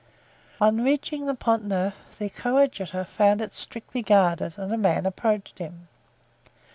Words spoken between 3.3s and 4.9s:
it strictly guarded and a